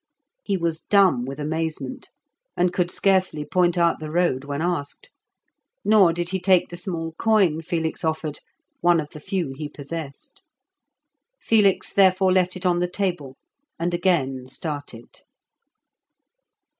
He 0.41 0.57
was 0.57 0.79
dumb 0.81 1.25
with 1.25 1.37
amazement, 1.39 2.09
and 2.57 2.73
could 2.73 2.89
scarcely 2.89 3.45
point 3.45 3.77
out 3.77 3.99
the 3.99 4.09
road 4.09 4.45
when 4.45 4.59
asked; 4.59 5.11
nor 5.85 6.11
did 6.11 6.29
he 6.29 6.39
take 6.39 6.69
the 6.69 6.75
small 6.75 7.11
coin 7.19 7.61
Felix 7.61 8.03
offered, 8.03 8.39
one 8.79 8.99
of 8.99 9.11
the 9.11 9.19
few 9.19 9.53
he 9.55 9.69
possessed. 9.69 10.41
Felix 11.39 11.93
therefore 11.93 12.33
left 12.33 12.55
it 12.57 12.65
on 12.65 12.79
the 12.79 12.89
table 12.89 13.37
and 13.77 13.93
again 13.93 14.47
started. 14.47 15.21